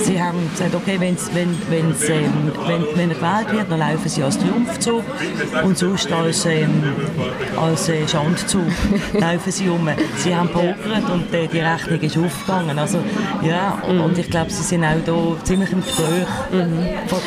Sie 0.00 0.22
haben 0.22 0.38
gesagt, 0.50 0.74
okay, 0.74 0.96
wenn's, 0.98 1.30
wenn, 1.34 1.56
wenn's, 1.70 2.08
ähm, 2.08 2.52
wenn, 2.66 2.84
wenn 2.94 3.10
er 3.10 3.16
gewählt 3.16 3.52
wird, 3.52 3.70
dann 3.70 3.80
laufen 3.80 4.08
sie 4.08 4.22
als 4.22 4.38
Triumphzug 4.38 5.02
und 5.64 5.76
sonst 5.76 6.12
als, 6.12 6.46
ähm, 6.46 6.82
als 7.60 7.88
äh, 7.88 8.06
Schandzug 8.12 8.66
laufen 9.14 9.50
sie 9.50 9.68
um. 9.70 9.88
Sie 10.16 10.36
haben 10.36 10.50
pokert 10.50 11.08
und 11.10 11.32
äh, 11.32 11.46
die 11.46 11.60
Rechnung 11.60 11.98
ist 11.98 12.18
aufgegangen. 12.18 12.78
Also, 12.78 12.98
ja, 13.42 13.78
mhm. 13.88 14.02
und 14.02 14.18
ich 14.18 14.28
glaube, 14.28 14.50
sie 14.50 14.62
sind 14.62 14.84
auch 14.84 15.02
da 15.06 15.44
ziemlich 15.44 15.72
im 15.72 15.82
Gespräch 15.82 16.26
mhm. 16.50 16.88
von, 17.06 17.18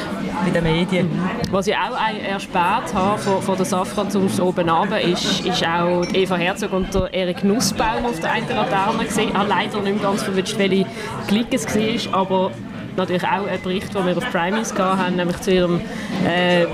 bei 0.43 0.51
den 0.51 0.63
Medien. 0.63 1.07
Mhm. 1.07 1.29
Was 1.51 1.65
ich 1.65 1.75
auch 1.75 1.97
erspart 2.23 2.93
habe 2.93 3.17
von, 3.17 3.41
von 3.41 3.57
der 3.57 3.65
Safranzunft 3.65 4.39
oben 4.39 4.69
runter, 4.69 5.01
ist, 5.01 5.43
ist 5.43 5.65
auch 5.65 6.05
Eva 6.13 6.35
Herzog 6.35 6.71
und 6.71 6.93
der 6.93 7.11
Erik 7.11 7.43
Nussbaum 7.43 8.05
auf 8.05 8.19
der 8.19 8.33
einen 8.33 8.49
Laterne 8.49 9.05
gesehen. 9.05 9.29
Ich 9.29 9.35
habe 9.35 9.49
leider 9.49 9.81
nicht 9.81 10.03
ganz 10.03 10.21
verwünscht, 10.21 10.55
welche 10.59 10.85
Klick 11.27 11.47
es 11.51 11.65
war, 11.65 12.19
aber 12.19 12.51
natürlich 12.95 13.23
auch 13.23 13.47
einen 13.47 13.61
Bericht, 13.61 13.93
den 13.93 14.05
wir 14.05 14.17
auf 14.17 14.31
Primis 14.31 14.73
haben, 14.77 15.15
nämlich 15.15 15.39
zu 15.41 15.51
ihrem 15.51 15.81
äh, 16.27 16.65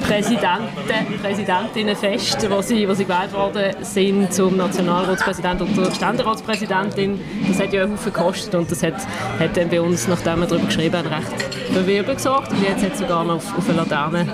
Präsidenten, 0.00 1.20
Präsidentinnenfest, 1.22 2.50
wo 2.50 2.60
sie, 2.60 2.88
wo 2.88 2.94
sie 2.94 3.04
gewählt 3.04 3.32
worden 3.32 3.74
sind 3.82 4.32
zum 4.32 4.56
Nationalratspräsidenten 4.56 5.66
und 5.66 5.76
der 5.76 5.94
Ständeratspräsidentin. 5.94 7.20
Das 7.48 7.60
hat 7.60 7.72
ja 7.72 7.84
einen 7.84 7.92
Haufen 7.92 8.12
gekostet 8.12 8.54
und 8.54 8.70
das 8.70 8.82
hat, 8.82 8.94
hat 9.38 9.56
dann 9.56 9.68
bei 9.68 9.80
uns, 9.80 10.08
nachdem 10.08 10.40
wir 10.40 10.46
darüber 10.46 10.66
geschrieben 10.66 10.96
haben, 10.96 11.08
recht 11.08 11.54
für 11.72 11.86
Wirbel 11.86 12.14
gesorgt. 12.14 12.50
Und 12.50 12.62
jetzt 12.62 12.84
hat 12.84 12.92
es 12.92 12.98
sogar 12.98 13.24
noch 13.24 13.36
auf, 13.36 13.58
auf 13.58 13.68
eine 13.68 13.78
Laterne 13.78 14.26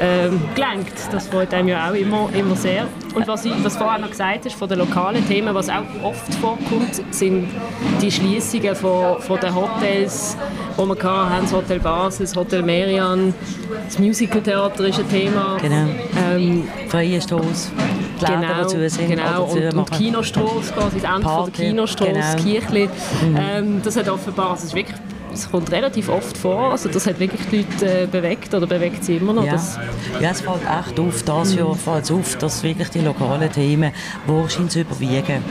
ähm, 0.00 0.40
gelenkt. 0.54 0.94
Das 1.12 1.28
freut 1.28 1.52
einem 1.54 1.68
ja 1.68 1.90
auch 1.90 1.94
immer, 1.94 2.28
immer 2.34 2.56
sehr. 2.56 2.86
Und 3.14 3.26
was, 3.26 3.44
ich, 3.44 3.52
was 3.64 3.76
vorher 3.76 3.98
noch 3.98 4.10
gesagt 4.10 4.44
hast, 4.44 4.54
von 4.54 4.68
den 4.68 4.78
lokalen 4.78 5.26
Themen, 5.26 5.54
was 5.54 5.68
auch 5.68 5.82
oft 6.02 6.34
vorkommt, 6.34 7.02
sind 7.10 7.48
die 8.00 8.10
Schließungen 8.10 8.74
von, 8.74 9.20
von 9.20 9.40
den 9.40 9.54
Hotels, 9.54 10.36
die 10.76 10.82
wir 10.86 11.02
hatten, 11.02 11.42
das 11.42 11.52
Hotel 11.52 11.80
Basel, 11.80 12.26
das 12.26 12.36
Hotel 12.36 12.62
Merian, 12.62 13.34
das 13.84 13.98
Musicaltheater 13.98 14.84
ist 14.86 14.98
ein 14.98 15.08
Thema. 15.08 15.56
Genau. 15.60 15.86
Ähm, 16.30 16.68
Freie. 16.88 17.18
Die 17.18 17.34
Läden, 18.24 18.40
Genau, 18.40 18.68
sind 18.88 19.08
genau. 19.08 19.44
Und, 19.44 19.74
und. 19.74 19.90
Kinostrasse, 19.92 20.72
quasi 20.72 21.00
das 21.00 21.04
Ende 21.04 21.22
von 21.22 21.22
Party, 21.22 21.52
der 21.52 21.66
Kinostrasse, 21.66 22.12
genau. 22.12 22.32
das 22.32 22.44
Kirchli. 22.44 22.88
Ähm, 23.36 23.80
das 23.82 23.96
hat 23.96 24.08
offenbar, 24.08 24.54
es, 24.54 24.64
ist 24.64 24.74
wirklich, 24.74 24.96
es 25.32 25.50
kommt 25.50 25.70
relativ 25.72 26.08
oft 26.08 26.36
vor, 26.36 26.72
also 26.72 26.88
das 26.88 27.06
hat 27.06 27.18
wirklich 27.20 27.40
die 27.50 27.58
Leute 27.58 28.02
äh, 28.02 28.06
bewegt 28.06 28.54
oder 28.54 28.66
bewegt 28.66 29.04
sie 29.04 29.16
immer 29.16 29.32
noch. 29.32 29.44
Ja. 29.44 29.60
Ja, 30.20 30.30
es 30.30 30.40
fällt 30.40 30.62
echt 30.62 30.98
auf, 30.98 31.22
das 31.22 31.54
Jahr 31.54 31.74
fällt 31.74 32.04
es 32.04 32.10
auf, 32.10 32.36
dass 32.38 32.62
wirklich 32.62 32.88
die 32.90 33.00
lokalen 33.00 33.50
Themen 33.50 33.92
wahrscheinlich 34.26 34.76
überwiegen. 34.76 35.42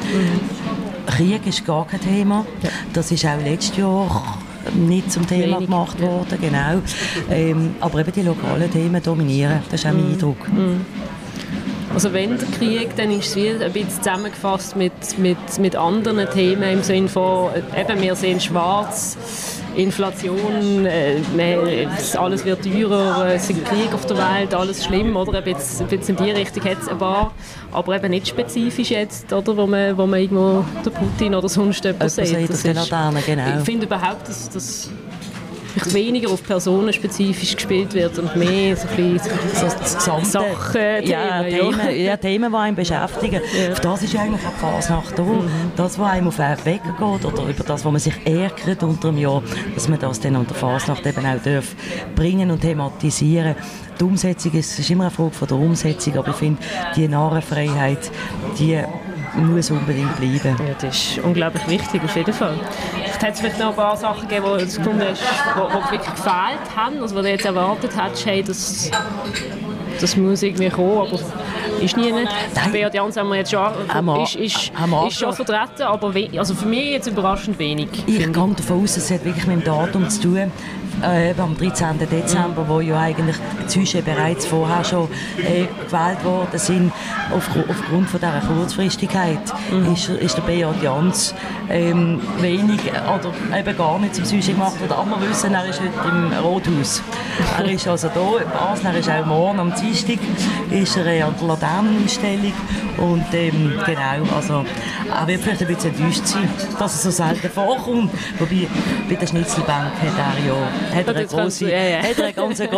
Krieg 1.07 1.47
ist 1.47 1.65
gar 1.65 1.87
kein 1.87 2.01
Thema. 2.01 2.45
Das 2.93 3.11
ist 3.11 3.25
auch 3.25 3.41
letztes 3.43 3.77
Jahr 3.77 4.37
nicht 4.75 5.11
zum 5.11 5.25
Thema 5.25 5.57
Wenig, 5.57 5.69
gemacht 5.69 5.99
ja. 5.99 6.07
worden, 6.07 6.37
genau. 6.41 6.81
Ähm, 7.31 7.75
aber 7.79 7.99
eben 7.99 8.11
die 8.11 8.21
lokalen 8.21 8.69
Themen 8.69 9.01
dominieren, 9.01 9.61
das 9.71 9.81
ist 9.81 9.87
auch 9.87 9.93
mein 9.93 10.11
Eindruck. 10.11 10.37
also 11.93 12.13
wenn 12.13 12.37
der 12.37 12.47
Krieg, 12.57 12.95
dann 12.95 13.11
ist 13.11 13.29
es 13.29 13.35
wie 13.35 13.49
ein 13.49 13.71
bisschen 13.71 13.89
zusammengefasst 13.89 14.75
mit, 14.75 14.91
mit, 15.17 15.37
mit 15.59 15.75
anderen 15.75 16.29
Themen 16.29 16.63
im 16.63 16.83
Sinne 16.83 17.07
von, 17.07 17.51
äh, 17.53 17.81
eben 17.81 18.01
wir 18.01 18.15
sehen 18.15 18.39
schwarz, 18.39 19.17
Inflation, 19.77 20.85
äh, 20.87 21.21
alles 22.17 22.43
wird 22.43 22.63
teurer, 22.63 23.27
es 23.35 23.49
ist 23.49 23.63
Krieg 23.65 23.93
auf 23.93 24.05
der 24.07 24.17
Welt, 24.17 24.53
alles 24.53 24.83
schlimm, 24.83 25.15
oder? 25.15 25.37
Ein 25.37 25.43
bisschen, 25.43 25.85
ein 25.87 25.97
bisschen 25.97 26.17
in 26.17 26.25
die 26.25 26.31
Richtung 26.31 26.63
hat 26.65 26.81
es 26.81 26.87
ein 26.87 26.97
paar, 26.97 27.31
aber 27.71 27.95
eben 27.95 28.09
nicht 28.09 28.27
spezifisch 28.27 28.89
jetzt, 28.89 29.31
oder? 29.31 29.55
Wo 29.55 29.67
man, 29.67 29.95
wo 29.95 30.07
man 30.07 30.19
irgendwo 30.19 30.65
den 30.83 30.93
Putin 30.93 31.35
oder 31.35 31.47
sonst 31.47 31.85
jemanden 31.85 32.25
Jemand 32.25 32.53
sieht 32.53 32.63
den 32.63 32.75
Laternen, 32.75 33.23
genau. 33.23 33.59
Ich 33.59 33.65
finde 33.65 33.85
überhaupt, 33.85 34.27
dass 34.27 34.49
das 34.49 34.89
vielleicht 35.79 35.93
weniger 35.93 36.31
auf 36.31 36.43
Personen 36.43 36.91
spezifisch 36.93 37.55
gespielt 37.55 37.93
wird 37.93 38.17
und 38.19 38.35
mehr 38.35 38.75
so 38.75 38.87
ein 38.87 38.95
bisschen 38.95 39.31
So 39.53 39.65
das 39.65 39.95
gesamte, 39.95 40.29
Sachen, 40.29 40.81
ja, 40.81 40.99
Themen, 41.01 41.11
ja. 41.11 41.41
Themen, 41.41 42.05
ja, 42.05 42.17
Themen, 42.17 42.51
die 42.51 42.57
einen 42.57 42.75
beschäftigen. 42.75 43.41
Auf 43.71 43.79
das 43.79 44.03
ist 44.03 44.15
eigentlich 44.15 44.45
auch 44.45 44.53
die 44.53 44.59
Fasnacht 44.59 45.19
da. 45.19 45.25
Das, 45.75 45.99
was 45.99 46.09
einem 46.09 46.27
auf 46.27 46.37
den 46.37 46.65
Weg 46.65 46.81
geht 46.83 47.25
oder 47.25 47.43
über 47.43 47.63
das, 47.63 47.85
wo 47.85 47.91
man 47.91 47.99
sich 47.99 48.15
ärgert 48.25 48.83
unter 48.83 49.09
dem 49.09 49.17
Jahr, 49.17 49.43
dass 49.75 49.87
man 49.87 49.99
das 49.99 50.19
dann 50.19 50.35
unter 50.35 50.55
Fasnacht 50.55 51.05
eben 51.05 51.25
auch 51.25 51.41
darf 51.43 51.75
bringen 52.15 52.51
und 52.51 52.61
thematisieren. 52.61 53.55
Die 53.99 54.03
Umsetzung 54.03 54.53
ist, 54.53 54.77
ist 54.77 54.89
immer 54.89 55.05
eine 55.05 55.11
Frage 55.11 55.31
von 55.31 55.47
der 55.47 55.57
Umsetzung, 55.57 56.17
aber 56.17 56.29
ich 56.29 56.35
finde, 56.35 56.61
die 56.95 57.07
Narrenfreiheit, 57.07 58.11
die 58.59 58.79
muss 59.37 59.71
unbedingt 59.71 60.15
bleiben. 60.17 60.55
Ja, 60.67 60.73
das 60.79 60.95
ist 60.95 61.19
unglaublich 61.19 61.67
wichtig, 61.67 62.01
auf 62.03 62.15
jeden 62.15 62.33
Fall. 62.33 62.55
Vielleicht 63.03 63.23
hat 63.23 63.33
es 63.33 63.39
vielleicht 63.39 63.59
noch 63.59 63.69
ein 63.69 63.75
paar 63.75 63.95
Sachen 63.97 64.27
gegeben, 64.27 64.45
die 64.59 64.65
du 64.65 64.75
gefunden 64.77 65.03
hast, 65.09 65.21
die, 65.21 65.73
wirklich 65.73 66.01
gefehlt 66.01 66.75
haben, 66.75 67.01
also 67.01 67.15
wo 67.15 67.21
du 67.21 67.29
jetzt 67.29 67.45
erwartet 67.45 67.91
hättest, 67.95 68.25
hey, 68.25 68.43
das, 68.43 68.91
das 70.01 70.17
muss 70.17 70.43
irgendwie 70.43 70.69
kommen, 70.69 70.99
aber 70.99 71.19
ist 71.81 71.95
nie 71.97 72.11
nicht. 72.11 72.27
Beat 72.71 72.93
Jans 72.93 73.17
haben 73.17 73.29
wir 73.29 73.35
jetzt 73.37 73.51
schon, 73.51 73.61
wir- 74.03 74.23
ist, 74.23 74.35
ist, 74.35 74.71
wir 74.73 75.07
ist 75.07 75.19
schon 75.19 75.33
vertreten, 75.33 75.83
aber 75.83 76.13
also 76.37 76.55
für 76.55 76.65
mich 76.65 76.91
jetzt 76.91 77.07
überraschend 77.07 77.59
wenig. 77.59 77.89
Ich 78.07 78.17
gehe 78.17 78.27
davon 78.31 78.83
aus, 78.83 78.97
es 78.97 79.11
hat 79.11 79.23
wirklich 79.23 79.45
mit 79.47 79.57
dem 79.57 79.63
Datum 79.63 80.09
zu 80.09 80.21
tun. 80.21 80.51
Äh, 81.01 81.33
am 81.39 81.55
13. 81.55 81.99
Dezember, 82.09 82.67
wo 82.67 82.79
ja 82.79 82.99
eigentlich 82.99 83.35
die 83.61 83.67
Züge 83.67 84.01
bereits 84.01 84.45
vorher 84.47 84.83
schon 84.83 85.07
äh, 85.37 85.65
gewählt 85.85 86.23
worden 86.23 86.57
sind, 86.57 86.91
aufgr 87.31 87.63
aufgrund 87.69 88.09
von 88.09 88.19
dieser 88.19 88.41
Kurzfristigkeit, 88.41 89.39
ist, 89.93 90.09
ist 90.09 90.37
der 90.37 90.41
Beat 90.41 90.81
Jans 90.81 91.35
ähm, 91.69 92.19
wenig 92.39 92.79
oder 92.81 93.31
eben 93.57 93.77
gar 93.77 93.99
nicht 93.99 94.15
zum 94.15 94.25
Sujet 94.25 94.47
gemacht. 94.47 94.75
Aber 94.89 95.21
wir 95.21 95.29
wissen, 95.29 95.53
er 95.53 95.67
ist 95.67 95.79
heute 95.79 96.09
im 96.09 96.33
Rothaus. 96.43 97.03
Er 97.57 97.65
ist 97.65 97.87
also 97.87 98.09
da 98.13 98.43
in 98.43 98.49
Basel, 98.49 98.87
er 98.87 98.97
ist 98.97 99.09
auch 99.09 99.25
morgen 99.25 99.59
am 99.59 99.73
Dienstag 99.75 100.17
ist 100.71 100.97
er 100.97 101.05
äh, 101.05 101.21
an 101.21 101.35
der 101.39 101.47
Laternenausstellung 101.47 102.53
und 102.97 103.25
ähm, 103.33 103.73
genau, 103.85 104.35
also 104.35 104.65
er 105.13 105.27
wird 105.27 105.41
vielleicht 105.41 105.61
ein 105.61 105.67
bisschen 105.67 105.95
enttäuscht 105.95 106.25
sein, 106.25 106.49
dass 106.79 106.95
es 106.95 107.03
so 107.03 107.11
selten 107.11 107.49
vorkommt. 107.49 108.11
Wobei, 108.39 108.67
bei 109.07 109.15
der 109.15 109.27
Schnitzelbank 109.27 109.91
hat 109.93 110.17
er 110.17 110.47
ja 110.47 110.55
hat 110.93 111.07
er 111.07 111.15
eine 111.15 111.25
kannst 111.27 111.61
du- 111.61 111.65
ja, 111.65 111.77
ja. 111.83 111.97
Hat 111.99 112.17
er 112.17 112.25
einen 112.25 112.35
ganz 112.35 112.59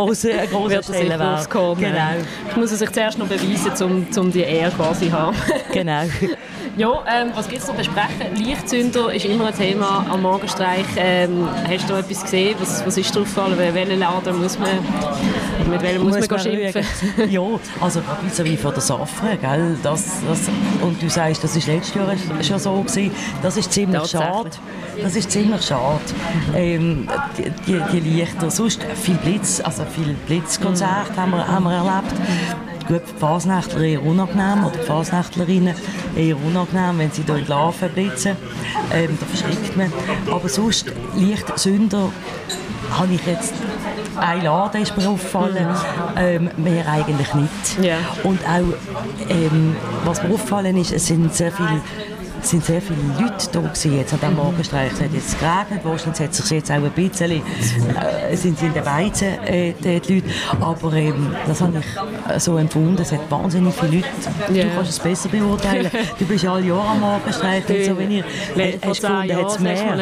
Wird 0.70 0.72
er 0.72 0.84
sich 0.84 0.96
Stellenwert. 0.96 1.50
Genau, 1.50 1.98
Ich 2.50 2.56
muss 2.56 2.72
es 2.72 2.80
sich 2.80 2.92
zuerst 2.92 3.18
noch 3.18 3.28
beweisen, 3.28 3.72
um, 3.86 4.08
um 4.18 4.32
die 4.32 4.42
Ehre 4.42 4.72
quasi 4.72 5.10
zu 5.10 5.14
haben. 5.14 5.36
genau. 5.72 6.02
Ja, 6.78 7.04
ähm, 7.14 7.32
was 7.36 7.48
gibt 7.50 7.62
es 7.62 7.68
zu 7.68 7.74
besprechen? 7.74 8.36
Lichtzünder 8.36 9.12
ist 9.14 9.26
immer 9.26 9.48
ein 9.48 9.54
Thema 9.56 10.06
am 10.10 10.22
Morgenstreich. 10.22 10.86
Ähm, 10.98 11.48
hast 11.68 11.90
du 11.90 11.94
etwas 11.96 12.22
gesehen? 12.24 12.56
Was, 12.60 12.86
was 12.86 12.98
ist 12.98 13.14
dir 13.14 13.20
aufgefallen? 13.22 13.58
Wel- 13.58 13.74
Welchen 13.74 14.00
Laden 14.00 14.42
muss 14.42 14.58
man, 14.60 14.70
mit 15.68 15.82
welchem 15.82 16.04
muss, 16.04 16.20
man, 16.20 16.28
gehen 16.28 16.40
schimpfen? 16.40 16.84
ja, 17.30 17.42
also 17.82 18.02
gerade 18.02 18.30
so 18.32 18.46
wie 18.46 18.58
von 18.58 18.74
der 18.74 18.82
Safra, 18.82 19.36
gell? 19.36 19.78
Das, 19.84 20.06
das, 20.28 20.40
und 20.82 21.02
du 21.02 21.10
sagst, 21.10 21.44
das 21.44 21.56
ist 21.56 21.68
letztes 21.68 21.96
Jahr 21.96 22.16
schon 22.44 22.60
so 22.60 22.82
gewesen. 22.82 23.12
Das 23.42 23.58
ist 23.58 23.72
ziemlich 23.72 24.06
schade. 24.08 24.50
Das 25.02 25.16
ist 25.16 25.32
ziemlich 25.32 25.62
schade. 25.62 26.00
Ähm, 26.56 27.08
die, 27.38 27.52
die, 27.68 27.82
die 27.94 28.10
Lichter, 28.10 28.50
sonst 28.50 28.82
viel 29.02 29.16
Blitz, 29.16 29.62
also 29.62 29.84
viel 29.86 30.16
Blitzkonzerte 30.28 31.16
haben, 31.16 31.32
wir, 31.32 31.48
haben 31.48 31.64
wir 31.64 31.74
erlebt. 31.74 32.14
Gut, 32.88 33.02
die 33.08 33.20
Fasnächtler 33.20 33.82
eher 33.82 34.04
unangenehm, 34.04 34.66
oder 34.66 34.76
die 34.76 34.86
Fasnächtlerinnen 34.86 35.76
eher 36.16 36.36
unangenehm, 36.44 36.98
wenn 36.98 37.12
sie 37.12 37.22
in 37.22 37.36
die 37.36 37.48
Larven 37.48 37.90
blitzen. 37.92 38.36
Ähm, 38.92 39.18
da 39.20 39.26
verschreckt 39.28 39.78
man. 39.78 39.94
Aber 40.32 40.50
sonst, 40.50 40.92
Lichtsünder 41.16 42.10
habe 42.92 43.14
ich 43.14 43.26
jetzt 43.26 43.54
ein 44.18 44.44
Laden 44.44 44.82
ist 44.82 44.98
mir 44.98 45.10
aufgefallen, 45.10 45.68
ähm, 46.18 46.50
mehr 46.58 46.88
eigentlich 46.88 47.34
nicht. 47.34 47.80
Ja. 47.82 47.98
Und 48.24 48.40
auch, 48.46 48.74
ähm, 49.30 49.76
was 50.06 50.24
mir 50.24 50.34
aufgefallen 50.34 50.78
ist, 50.78 50.92
es 50.92 51.08
sind 51.08 51.34
sehr 51.34 51.52
viele 51.52 51.82
es 52.42 52.50
sind 52.50 52.64
sehr 52.64 52.82
viele 52.82 53.00
Leute 53.20 53.48
da 53.52 53.60
gewesen, 53.60 53.98
jetzt 53.98 54.14
an 54.14 54.20
diesem 54.20 54.36
Morgenstreich. 54.36 54.92
Es 54.94 55.02
hat 55.02 55.14
jetzt 55.14 55.40
geregnet, 55.40 55.82
wahrscheinlich 55.84 56.20
hat 56.22 56.34
sich 56.34 56.50
jetzt 56.50 56.72
auch 56.72 56.76
ein 56.76 56.92
bisschen, 56.92 57.32
äh, 57.32 58.36
sind 58.36 58.60
sie 58.60 58.66
in 58.68 58.74
den 58.74 58.86
Weizen, 58.86 59.28
äh, 59.46 59.74
die, 59.74 60.00
die 60.00 60.16
Leute. 60.16 60.30
Aber 60.60 60.94
ähm, 60.94 61.36
das 61.48 61.62
habe 61.62 61.80
ich 61.80 62.36
äh, 62.36 62.40
so 62.40 62.58
empfunden, 62.58 63.02
es 63.02 63.12
hat 63.12 63.30
wahnsinnig 63.30 63.74
viele 63.76 63.98
Leute. 63.98 64.08
Ja. 64.54 64.64
Du 64.66 64.70
kannst 64.76 64.92
es 64.92 65.00
besser 65.00 65.30
beurteilen. 65.30 65.92
Du 66.18 66.26
bist 66.26 66.44
ja 66.44 66.54
alle 66.54 66.66
Jahre 66.66 66.88
am 66.88 67.00
Morgenstreich 67.00 67.70
und 67.70 67.84
so, 67.86 67.98
wenn 67.98 68.12
ihr 68.12 68.24
äh, 68.56 68.78
hast 68.82 69.02
gefunden, 69.02 69.36
hat 69.36 69.48
es 69.48 69.60
mehr. 69.60 69.98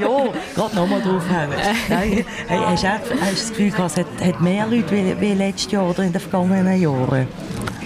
ja, 0.00 0.08
gerade 0.54 0.74
nochmal 0.76 1.02
draufhauen. 1.02 1.50
Nein, 1.88 2.24
hast 2.48 2.84
du 2.84 2.88
das 3.30 3.48
Gefühl 3.50 3.70
gehabt, 3.70 3.90
es 3.92 3.96
hat, 3.98 4.06
hat 4.24 4.40
mehr 4.40 4.66
Leute 4.66 4.90
wie, 4.90 5.20
wie 5.20 5.34
letztes 5.34 5.72
Jahr 5.72 5.88
oder 5.88 6.02
in 6.02 6.12
den 6.12 6.20
vergangenen 6.20 6.80
Jahren? 6.80 7.26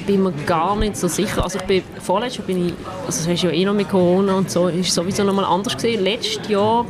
Bin 0.06 0.22
mir 0.22 0.32
gar 0.46 0.76
nicht 0.76 0.96
so 0.96 1.08
sicher. 1.08 1.42
Also 1.42 1.58
ich 1.58 1.64
bin, 1.64 1.82
vorletztes 2.00 2.38
Jahr 2.38 2.46
bin 2.46 2.66
ich, 2.68 2.74
also 3.06 3.20
es 3.20 3.26
ist 3.26 3.42
ja 3.42 3.50
eh 3.50 3.64
noch 3.64 3.74
mit 3.74 3.88
Corona 3.88 4.34
und 4.36 4.50
so, 4.50 4.68
ist 4.68 4.92
sowieso 4.94 5.24
noch 5.24 5.34
mal 5.34 5.44
anders 5.44 5.74
gesehen. 5.74 6.02
Letztes 6.02 6.48
Jahr 6.48 6.86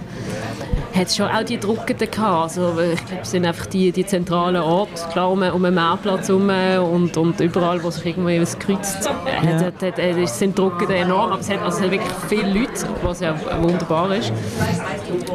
hat 0.95 1.09
es 1.09 1.17
schon 1.17 1.27
auch 1.29 1.43
die 1.43 1.59
Druckenden 1.61 2.11
gehabt. 2.11 2.43
Also 2.43 2.69
ich 2.81 3.05
glaube, 3.05 3.23
es 3.23 3.31
sind 3.31 3.45
einfach 3.45 3.67
die, 3.67 3.93
die 3.93 4.07
zentralen 4.07 4.57
Orte, 4.63 4.93
klar 5.13 5.31
um, 5.31 5.43
um 5.43 5.63
den 5.63 5.75
Meerplatz 5.75 6.29
herum 6.29 6.49
und, 6.93 7.17
und 7.19 7.39
überall, 7.41 7.83
wo 7.83 7.91
sich 7.91 8.07
irgendwie 8.07 8.41
was 8.41 8.59
kreuzt, 8.59 9.07
äh, 9.27 9.47
hat, 9.47 9.63
hat, 9.65 9.83
hat, 9.83 9.99
hat, 9.99 10.29
sind 10.29 10.59
Druckende 10.59 10.95
enorm. 10.97 11.33
Aber 11.33 11.41
es 11.41 11.51
hat, 11.51 11.61
also 11.63 11.79
es 11.79 11.85
hat 11.85 11.91
wirklich 11.91 12.13
viele 12.29 12.61
Leute, 12.61 12.73
was 13.03 13.21
ja 13.21 13.35
wunderbar 13.61 14.15
ist. 14.17 14.33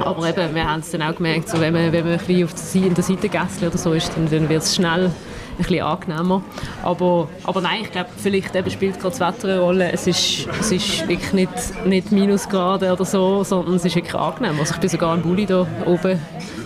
Aber 0.03 0.27
eben, 0.27 0.55
wir 0.55 0.67
haben 0.67 0.79
es 0.79 0.89
dann 0.91 1.03
auch 1.03 1.15
gemerkt, 1.15 1.49
so, 1.49 1.59
wenn 1.59 1.73
man, 1.73 1.91
wenn 1.91 2.05
man 2.05 2.13
ein 2.13 2.17
bisschen 2.19 2.43
auf 2.45 2.53
der, 2.53 2.63
Seite- 2.63 2.87
in 2.87 2.93
der 2.95 3.03
Seitengässle 3.03 3.67
oder 3.67 3.77
so 3.77 3.93
ist, 3.93 4.11
dann, 4.15 4.29
dann 4.31 4.49
wird 4.49 4.63
es 4.63 4.75
schnell 4.75 5.11
ein 5.51 5.57
bisschen 5.57 5.81
angenehmer. 5.81 6.41
Aber, 6.83 7.27
aber 7.43 7.61
nein, 7.61 7.81
ich 7.83 7.91
glaube, 7.91 8.09
vielleicht 8.17 8.55
eben 8.55 8.69
spielt 8.71 8.99
gerade 8.99 9.17
das 9.17 9.19
Wetter 9.19 9.49
eine 9.49 9.59
Rolle. 9.59 9.91
Es 9.91 10.07
ist, 10.07 10.47
es 10.59 10.71
ist 10.71 11.07
wirklich 11.07 11.33
nicht, 11.33 11.85
nicht 11.85 12.11
Minusgrade 12.11 12.91
oder 12.91 13.05
so, 13.05 13.43
sondern 13.43 13.75
es 13.75 13.85
ist 13.85 13.95
wirklich 13.95 14.15
angenehm. 14.15 14.59
Also 14.59 14.73
ich 14.73 14.79
bin 14.79 14.89
sogar 14.89 15.15
im 15.15 15.21
Bulli 15.21 15.45
da 15.45 15.67
oben 15.85 16.19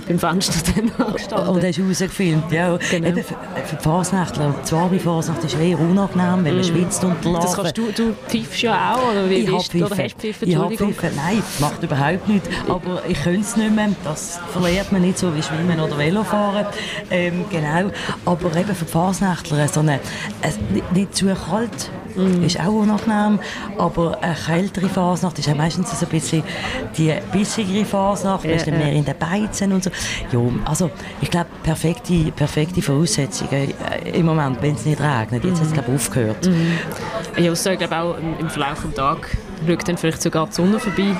beim 0.07 0.19
Fenster 0.19 0.71
dann 0.75 0.91
angestanden. 1.07 1.49
Und 1.49 1.63
hast 1.63 1.79
rausgefilmt, 1.79 2.51
ja. 2.51 2.77
Genau. 2.91 3.07
Eben 3.07 3.23
für, 3.23 3.35
für 3.65 3.75
die 3.75 3.83
Fasnächtler, 3.83 4.55
die 4.59 4.63
zware 4.65 4.99
Fasnacht 4.99 5.43
ist 5.43 5.57
eher 5.59 5.79
unangenehm, 5.79 6.45
weil 6.45 6.53
man 6.53 6.63
schwitzt 6.63 7.03
unter 7.03 7.29
Mhm. 7.29 7.33
das 7.35 7.53
kannst 7.55 7.77
du, 7.77 7.91
du 7.91 8.13
pfeifst 8.27 8.61
ja 8.61 8.95
auch, 8.95 9.11
oder 9.11 9.29
wie 9.29 9.35
Ich 9.35 9.47
habe 9.47 9.57
bist? 9.57 9.75
Oder 9.75 10.03
hast 10.03 10.15
pfiffen, 10.19 10.47
Ich 10.49 10.55
habe 10.55 10.75
pfiffen. 10.75 11.09
Nein, 11.15 11.41
macht 11.59 11.81
überhaupt 11.83 12.27
nichts. 12.27 12.49
Aber 12.67 13.01
ich 13.07 13.21
könnte 13.23 13.41
es 13.41 13.55
nicht 13.55 13.75
mehr. 13.75 13.89
Das 14.03 14.39
verliert 14.51 14.91
man 14.91 15.01
nicht 15.01 15.17
so 15.17 15.35
wie 15.35 15.41
Schwimmen 15.41 15.79
oder 15.79 15.97
Velofahren. 15.97 16.65
Ähm, 17.09 17.45
genau. 17.49 17.91
Aber 18.25 18.55
eben 18.55 18.75
für 18.75 18.85
die 18.85 18.91
Fasnächtler 18.91 19.67
so 19.67 19.79
eine, 19.81 19.99
nicht, 20.71 20.91
nicht 20.91 21.15
zu 21.15 21.25
kalt 21.27 21.89
mm. 22.15 22.43
ist 22.43 22.59
auch 22.59 22.73
unangenehm, 22.73 23.39
aber 23.77 24.17
eine 24.21 24.35
kältere 24.35 24.89
Fasnacht 24.89 25.39
ist 25.39 25.47
ja 25.47 25.55
meistens 25.55 25.97
so 25.97 26.05
ein 26.05 26.09
bisschen 26.09 26.43
die 26.97 27.13
bissigere 27.31 27.85
Fasnacht, 27.85 28.45
ja, 28.45 28.55
ja. 28.55 28.71
mehr 28.71 28.91
in 28.91 29.05
den 29.05 29.17
Beizen 29.17 29.71
und 29.73 29.83
so. 29.83 29.89
Ja, 30.31 30.39
also 30.65 30.91
ich 31.21 31.29
glaube, 31.29 31.47
perfekte, 31.63 32.31
perfekte 32.31 32.81
Voraussetzungen 32.81 33.51
äh, 33.53 34.09
im 34.11 34.25
Moment, 34.25 34.61
wenn 34.61 34.75
es 34.75 34.85
nicht 34.85 34.99
regnet. 34.99 35.43
Jetzt 35.43 35.57
mm. 35.57 35.61
hat 35.61 35.67
es, 35.67 35.73
glaube 35.73 35.89
ich, 35.89 35.95
aufgehört. 35.95 36.45
Mm. 36.47 37.41
Ja, 37.41 37.49
also, 37.49 37.69
ich 37.69 37.79
glaube 37.79 37.97
auch 37.97 38.15
im 38.17 38.49
Verlauf 38.49 38.81
des 38.81 38.93
Tages 38.93 39.29
schaut 39.67 39.87
dann 39.87 39.97
vielleicht 39.97 40.21
sogar 40.21 40.47
die 40.47 40.53
Sonne 40.53 40.79
vorbei. 40.79 41.15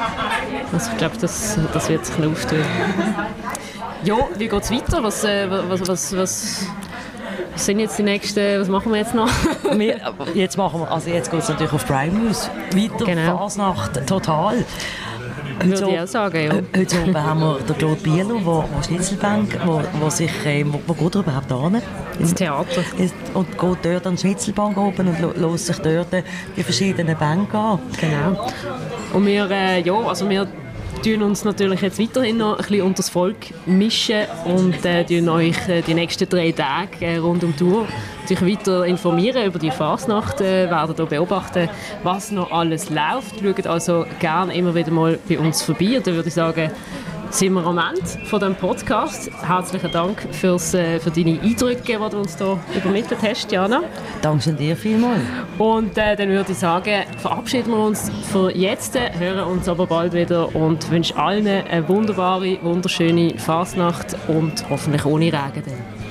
Also 0.72 0.92
ich 0.92 0.98
glaube, 0.98 1.16
das, 1.20 1.58
das 1.74 1.90
wird 1.90 2.06
sich 2.06 2.18
noch 2.18 2.32
auftun. 2.32 2.60
Ja, 4.04 4.18
wie 4.38 4.48
geht 4.48 4.62
es 4.62 4.70
weiter? 4.70 5.02
Was, 5.02 5.24
äh, 5.24 5.50
was, 5.50 5.88
was, 5.88 6.16
was, 6.16 6.68
was 7.56 7.66
sind 7.66 7.80
jetzt 7.80 7.98
die 7.98 8.04
nächsten, 8.04 8.60
was 8.60 8.68
machen 8.68 8.92
wir 8.92 9.00
jetzt 9.00 9.16
noch? 9.16 9.30
wir, 9.78 10.00
jetzt 10.34 10.58
machen 10.58 10.82
wir, 10.82 10.92
also 10.92 11.10
jetzt 11.10 11.32
geht 11.32 11.40
es 11.40 11.50
natürlich 11.50 11.72
auf 11.72 11.86
Prime 11.86 12.14
News. 12.14 12.50
Weiter, 12.74 13.06
genau. 13.06 13.38
Fasnacht, 13.38 14.06
total. 14.06 14.66
Würde 15.62 15.78
so, 15.78 15.88
ich 15.88 16.00
auch 16.02 16.08
sagen, 16.08 16.44
ja. 16.44 16.54
Heute 16.78 16.98
Abend 17.00 17.18
haben 17.18 17.40
wir 17.40 17.60
den 17.60 17.78
Claude 17.78 18.02
Bieler, 18.02 18.36
wo, 18.44 18.66
wo 18.70 18.84
Schnitzelbank, 18.84 19.58
wo, 19.66 19.82
wo 20.02 20.10
sich, 20.10 20.46
äh, 20.46 20.66
wo, 20.68 20.82
wo 20.86 20.94
geht 20.94 21.16
er 21.16 21.22
überhaupt 21.22 21.50
hin? 21.50 21.82
Ins 22.20 22.34
Theater. 22.34 22.84
Und 23.34 23.58
geht 23.58 23.78
dort 23.84 24.06
an 24.06 24.16
die 24.16 24.22
Schnitzelbank 24.22 24.78
oben 24.78 25.08
und 25.08 25.38
lässt 25.38 25.68
sich 25.68 25.78
dort 25.78 26.08
die 26.58 26.64
verschiedenen 26.64 27.18
Bänke 27.18 27.58
an. 27.58 27.80
Genau. 28.02 28.48
Und 29.14 29.26
wir, 29.26 29.50
äh, 29.50 29.82
ja, 29.82 29.94
also 29.94 30.30
wir 30.30 30.46
tun 31.06 31.22
uns 31.22 31.44
natürlich 31.44 31.82
jetzt 31.82 32.00
weiterhin 32.00 32.38
noch 32.38 32.54
ein 32.54 32.66
bisschen 32.66 32.82
unter 32.82 32.98
das 32.98 33.10
Volk 33.10 33.38
mischen 33.68 34.26
und 34.46 34.84
äh, 34.84 35.04
euch 35.30 35.70
äh, 35.70 35.84
die 35.84 35.94
nächsten 35.94 36.28
drei 36.28 36.52
Tage 36.52 37.06
äh, 37.06 37.18
rund 37.18 37.44
um 37.44 37.52
die 37.52 37.60
Tour 37.60 37.88
natürlich 38.28 38.60
weiter 38.60 38.86
informieren 38.88 39.46
über 39.46 39.60
die 39.60 39.70
Fasnacht, 39.70 40.42
äh, 40.42 40.68
werden 40.68 40.96
hier 40.96 41.06
beobachten, 41.06 41.70
was 42.02 42.32
noch 42.32 42.52
alles 42.52 42.90
läuft. 42.90 43.40
Schaut 43.40 43.68
also 43.68 44.08
gerne 44.20 44.56
immer 44.56 44.74
wieder 44.74 44.90
mal 44.90 45.20
bei 45.30 45.38
uns 45.38 45.62
vorbei. 45.62 46.02
Da 46.04 46.12
würde 46.12 46.30
ich 46.30 46.34
sagen, 46.34 46.72
sind 47.36 47.54
wir 47.54 47.66
am 47.66 47.78
Ende 47.78 48.02
von 48.26 48.40
diesem 48.40 48.56
Podcast. 48.56 49.30
Herzlichen 49.46 49.92
Dank 49.92 50.26
fürs, 50.32 50.74
äh, 50.74 51.02
für 51.02 51.12
deine 51.12 51.38
Eindrücke, 51.42 51.84
die 51.84 52.10
du 52.10 52.18
uns 52.18 52.38
hier 52.38 52.58
übermittelt 52.74 53.20
hast, 53.22 53.52
Jana. 53.52 53.82
Danke 54.22 54.54
dir 54.54 54.78
vielmals. 54.78 55.20
Und 55.58 55.98
äh, 55.98 56.16
dann 56.16 56.30
würde 56.30 56.54
ich 56.54 56.58
sagen, 56.58 57.04
verabschieden 57.18 57.72
wir 57.72 57.80
uns 57.80 58.10
für 58.32 58.56
jetzt, 58.56 58.98
hören 59.20 59.48
uns 59.48 59.68
aber 59.68 59.86
bald 59.86 60.14
wieder 60.14 60.56
und 60.56 60.90
wünschen 60.90 61.18
allen 61.18 61.46
eine 61.46 61.86
wunderbare, 61.90 62.58
wunderschöne 62.62 63.38
Fasnacht 63.38 64.16
und 64.30 64.70
hoffentlich 64.70 65.06
ohne 65.06 65.26
Regen. 65.26 65.64
Dann. 65.66 66.05